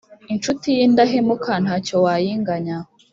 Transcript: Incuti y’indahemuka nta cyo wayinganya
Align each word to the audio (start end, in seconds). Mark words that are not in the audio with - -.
Incuti 0.31 0.67
y’indahemuka 0.77 1.51
nta 1.63 1.75
cyo 1.85 1.97
wayinganya 2.05 2.77